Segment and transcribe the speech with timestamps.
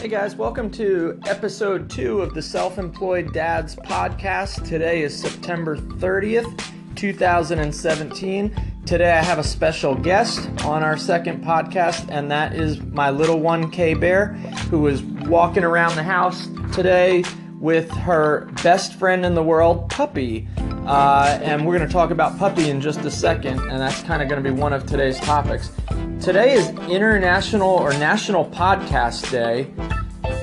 [0.00, 4.66] Hey guys, welcome to episode two of the Self Employed Dads podcast.
[4.66, 8.82] Today is September 30th, 2017.
[8.86, 13.40] Today I have a special guest on our second podcast, and that is my little
[13.40, 14.28] one, K Bear,
[14.70, 17.22] who is walking around the house today
[17.58, 20.48] with her best friend in the world, Puppy.
[20.86, 24.22] Uh, and we're going to talk about Puppy in just a second, and that's kind
[24.22, 25.70] of going to be one of today's topics.
[26.20, 29.72] Today is International or National Podcast Day,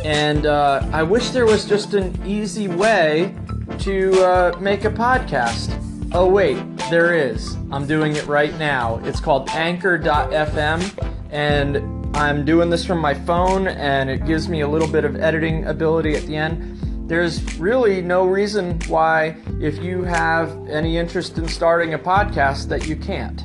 [0.07, 3.35] and uh, I wish there was just an easy way
[3.79, 5.77] to uh, make a podcast.
[6.13, 7.55] Oh, wait, there is.
[7.73, 9.01] I'm doing it right now.
[9.03, 14.67] It's called Anchor.fm, and I'm doing this from my phone, and it gives me a
[14.67, 17.09] little bit of editing ability at the end.
[17.09, 22.87] There's really no reason why, if you have any interest in starting a podcast, that
[22.87, 23.43] you can't.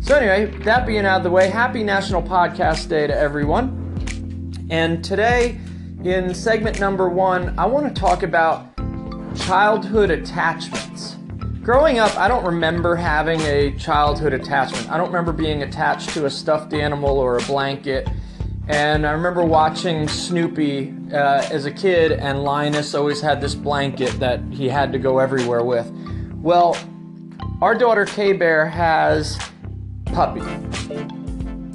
[0.00, 3.76] So, anyway, that being out of the way, happy National Podcast Day to everyone.
[4.70, 5.58] And today,
[6.04, 8.74] in segment number one, I want to talk about
[9.36, 11.16] childhood attachments.
[11.62, 14.90] Growing up, I don't remember having a childhood attachment.
[14.90, 18.08] I don't remember being attached to a stuffed animal or a blanket.
[18.68, 24.12] And I remember watching Snoopy uh, as a kid, and Linus always had this blanket
[24.20, 25.90] that he had to go everywhere with.
[26.36, 26.78] Well,
[27.60, 29.38] our daughter K Bear has
[30.06, 30.40] Puppy.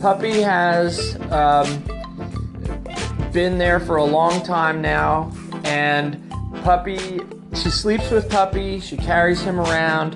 [0.02, 1.84] Puppy has um,
[3.36, 5.30] been there for a long time now,
[5.66, 6.32] and
[6.64, 7.20] Puppy,
[7.54, 10.16] she sleeps with Puppy, she carries him around,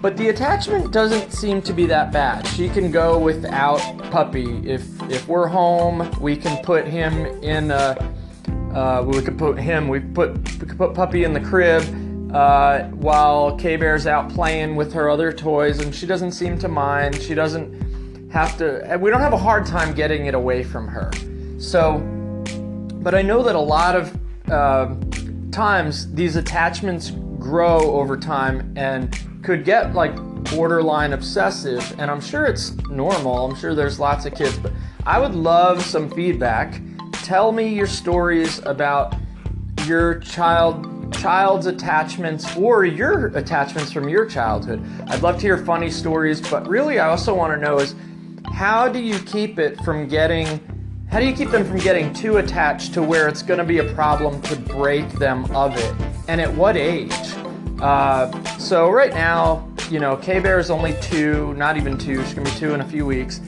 [0.00, 2.46] but the attachment doesn't seem to be that bad.
[2.46, 4.66] She can go without Puppy.
[4.66, 8.14] If if we're home, we can put him in a.
[8.72, 9.86] Uh, we could put him.
[9.86, 11.82] We put we could put Puppy in the crib
[12.34, 16.68] uh, while K Bear's out playing with her other toys, and she doesn't seem to
[16.68, 17.20] mind.
[17.20, 18.96] She doesn't have to.
[18.98, 21.10] We don't have a hard time getting it away from her.
[21.58, 21.98] So,
[23.02, 24.18] but I know that a lot of
[24.50, 24.94] uh,
[25.50, 30.14] times these attachments grow over time and could get like
[30.50, 31.98] borderline obsessive.
[31.98, 33.46] And I'm sure it's normal.
[33.46, 34.72] I'm sure there's lots of kids, but
[35.06, 36.80] I would love some feedback.
[37.12, 39.14] Tell me your stories about
[39.86, 44.84] your child child's attachments or your attachments from your childhood.
[45.06, 47.94] I'd love to hear funny stories, but really I also want to know is
[48.52, 50.60] how do you keep it from getting
[51.10, 53.78] how do you keep them from getting too attached to where it's going to be
[53.78, 55.94] a problem to break them of it?
[56.28, 57.12] And at what age?
[57.80, 62.22] Uh, so right now, you know, K Bear is only two, not even two.
[62.24, 63.40] She's gonna be two in a few weeks,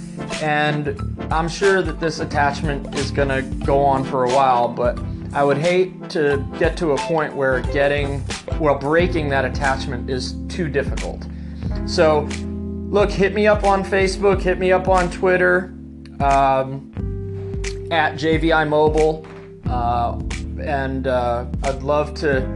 [0.42, 4.68] and I'm sure that this attachment is gonna go on for a while.
[4.68, 4.98] But
[5.32, 8.22] I would hate to get to a point where getting,
[8.60, 11.26] well, breaking that attachment is too difficult.
[11.86, 12.28] So,
[12.90, 15.74] look, hit me up on Facebook, hit me up on Twitter.
[16.20, 16.92] Um,
[17.90, 19.26] at JVI Mobile,
[19.68, 20.18] uh,
[20.62, 22.46] and uh, I'd love to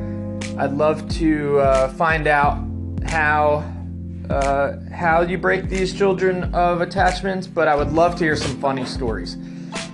[0.59, 2.63] I'd love to uh, find out
[3.07, 3.65] how
[4.29, 7.47] uh, how you break these children of attachments.
[7.47, 9.37] But I would love to hear some funny stories.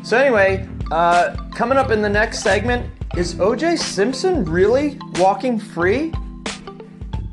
[0.03, 6.13] So anyway, uh, coming up in the next segment is OJ Simpson really walking free?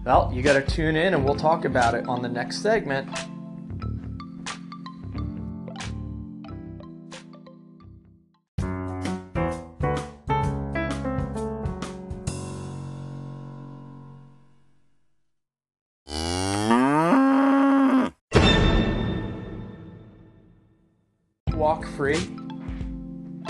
[0.05, 3.09] Well, you got to tune in and we'll talk about it on the next segment.
[21.95, 22.19] Free?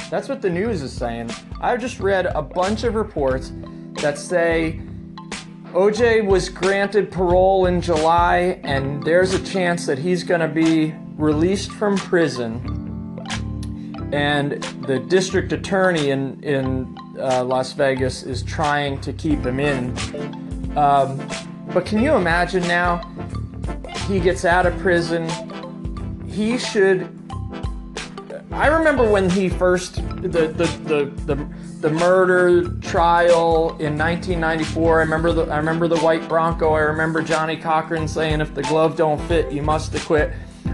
[0.10, 1.32] That's what the news is saying.
[1.62, 3.52] I just read a bunch of reports
[4.02, 4.80] that say
[5.76, 10.94] OJ was granted parole in July, and there's a chance that he's going to be
[11.18, 12.62] released from prison.
[14.14, 20.78] And the district attorney in, in uh, Las Vegas is trying to keep him in.
[20.78, 21.28] Um,
[21.74, 23.02] but can you imagine now?
[24.08, 25.28] He gets out of prison.
[26.28, 27.25] He should
[28.56, 31.48] I remember when he first the the the the,
[31.82, 35.00] the murder trial in 1994.
[35.00, 36.72] I remember the I remember the white Bronco.
[36.72, 40.32] I remember Johnnie Cochran saying, "If the glove don't fit, you must acquit."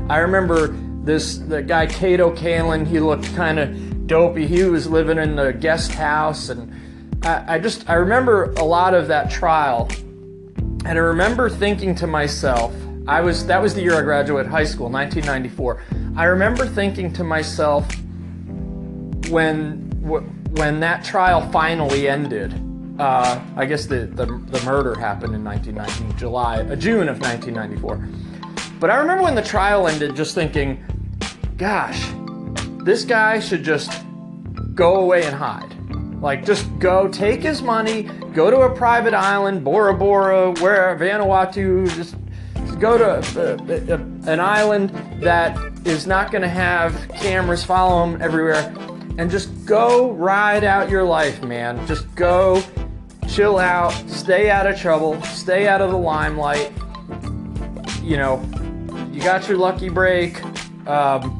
[0.09, 0.67] I remember
[1.03, 2.85] this the guy Kato Kaelin.
[2.85, 4.45] He looked kind of dopey.
[4.45, 6.71] He was living in the guest house, and
[7.23, 9.89] I, I just I remember a lot of that trial,
[10.85, 12.75] and I remember thinking to myself,
[13.07, 15.81] I was that was the year I graduated high school, 1994.
[16.15, 17.87] I remember thinking to myself
[19.29, 19.87] when
[20.51, 22.53] when that trial finally ended.
[22.99, 28.07] Uh, I guess the, the, the murder happened in 1990, July, uh, June of 1994.
[28.79, 30.83] But I remember when the trial ended, just thinking,
[31.57, 32.11] gosh,
[32.83, 34.03] this guy should just
[34.75, 35.73] go away and hide.
[36.21, 38.03] Like, just go, take his money,
[38.33, 42.15] go to a private island, Bora Bora, where Vanuatu, just
[42.81, 43.95] go to a, a,
[44.31, 44.89] an island
[45.21, 45.55] that
[45.85, 48.73] is not going to have cameras follow him everywhere
[49.19, 51.85] and just go ride out your life, man.
[51.85, 52.63] Just go
[53.29, 56.71] chill out, stay out of trouble, stay out of the limelight.
[58.01, 58.43] You know,
[59.11, 60.43] you got your lucky break.
[60.87, 61.37] Um,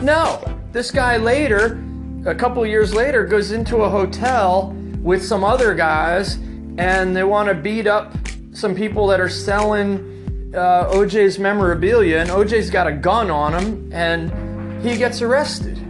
[0.00, 0.42] no,
[0.72, 1.84] this guy later,
[2.24, 6.36] a couple years later, goes into a hotel with some other guys
[6.78, 8.14] and they want to beat up
[8.54, 13.92] some people that are selling uh, OJ's memorabilia, and OJ's got a gun on him,
[13.92, 15.80] and he gets arrested.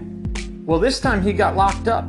[0.67, 2.07] Well, this time he got locked up,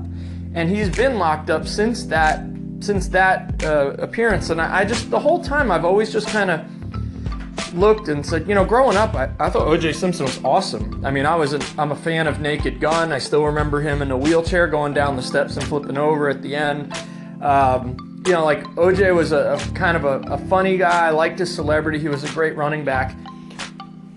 [0.53, 2.43] and he's been locked up since that
[2.79, 4.49] since that uh, appearance.
[4.49, 8.47] And I, I, just the whole time I've always just kind of looked and said,
[8.47, 9.93] you know, growing up, I, I thought O.J.
[9.93, 11.03] Simpson was awesome.
[11.03, 13.11] I mean, I was an, I'm a fan of Naked Gun.
[13.11, 16.41] I still remember him in a wheelchair going down the steps and flipping over at
[16.41, 16.93] the end.
[17.41, 21.07] Um, you know, like OJ was a, a kind of a, a, funny guy.
[21.07, 21.99] I liked his celebrity.
[21.99, 23.15] He was a great running back,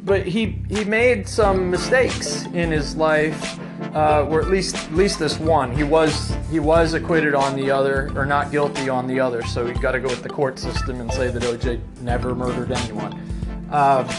[0.04, 3.60] but he he made some mistakes in his life,
[3.94, 5.76] uh, or at least at least this one.
[5.76, 9.42] He was he was acquitted on the other, or not guilty on the other.
[9.42, 12.72] So we got to go with the court system and say that OJ never murdered
[12.72, 13.12] anyone.
[13.70, 14.10] Uh,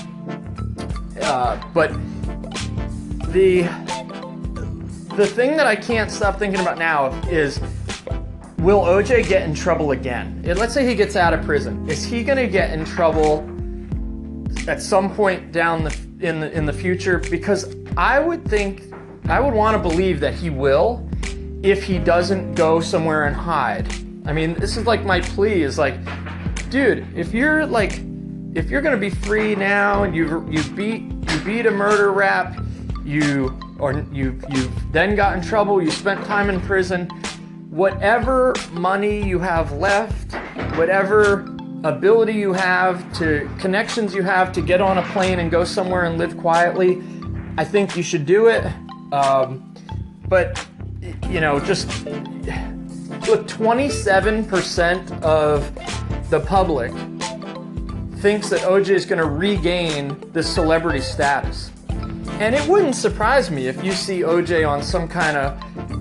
[1.21, 1.91] uh, but
[3.33, 3.63] the
[5.15, 7.59] the thing that I can't stop thinking about now is
[8.59, 10.41] will OJ get in trouble again?
[10.43, 11.89] Let's say he gets out of prison.
[11.89, 13.47] Is he going to get in trouble
[14.67, 17.19] at some point down the in the in the future?
[17.19, 18.83] Because I would think
[19.27, 21.07] I would want to believe that he will
[21.63, 23.87] if he doesn't go somewhere and hide.
[24.25, 25.95] I mean, this is like my plea is like,
[26.69, 28.01] dude, if you're like
[28.55, 32.11] if you're going to be free now and you you beat you beat a murder
[32.11, 32.61] rap,
[33.05, 37.09] you or you you've then got in trouble, you spent time in prison,
[37.69, 40.33] whatever money you have left,
[40.75, 45.63] whatever ability you have to connections you have to get on a plane and go
[45.63, 47.01] somewhere and live quietly,
[47.57, 48.65] I think you should do it.
[49.13, 49.73] Um,
[50.27, 50.65] but
[51.29, 55.73] you know, just look, 27% of
[56.29, 56.91] the public
[58.19, 61.71] thinks that OJ is going to regain this celebrity status.
[62.39, 65.98] And it wouldn't surprise me if you see OJ on some kind of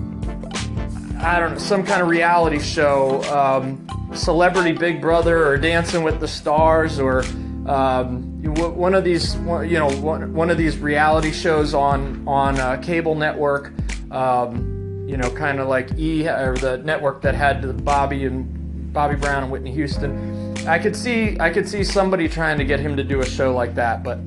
[1.21, 6.21] I don't know, some kind of reality show, um, Celebrity Big Brother or Dancing with
[6.21, 7.23] the Stars or
[7.67, 12.81] um, one of these, you know, one, one of these reality shows on on a
[12.81, 13.73] cable network.
[14.11, 19.15] Um, you know, kind of like E or the network that had Bobby and Bobby
[19.15, 20.55] Brown and Whitney Houston.
[20.67, 23.53] I could see I could see somebody trying to get him to do a show
[23.53, 24.19] like that, but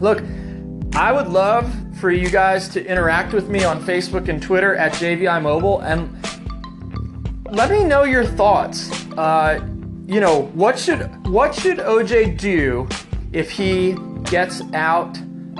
[0.00, 0.22] look,
[0.94, 4.92] I would love for you guys to interact with me on Facebook and Twitter at
[4.92, 6.10] JVI Mobile and
[7.50, 8.90] let me know your thoughts.
[9.12, 9.66] Uh,
[10.06, 12.88] you know, what should what should OJ do
[13.32, 15.16] if he gets out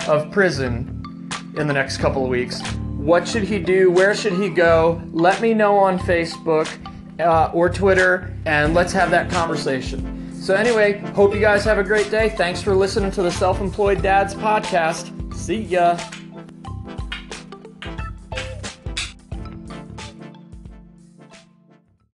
[0.06, 2.60] of prison in the next couple of weeks?
[2.96, 3.90] What should he do?
[3.90, 5.02] Where should he go?
[5.12, 6.68] Let me know on Facebook
[7.20, 10.32] uh, or Twitter, and let's have that conversation.
[10.34, 12.30] So, anyway, hope you guys have a great day.
[12.30, 15.21] Thanks for listening to the Self Employed Dads podcast.
[15.34, 15.96] See ya.